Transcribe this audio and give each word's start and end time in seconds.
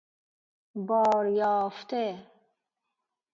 بار 0.87 1.25
یافته 1.39 2.03